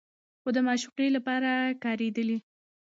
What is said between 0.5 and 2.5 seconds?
د معشوقې لپاره کارېدلي